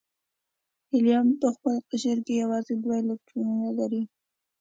[0.89, 4.03] هیلیم په خپل قشر کې یوازې دوه الکترونونه لري.